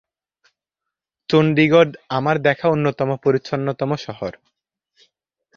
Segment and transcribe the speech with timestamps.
[1.29, 4.31] চন্ডীগড় আমার দেখা অন্যতম পরিচ্ছন্নতম শহর।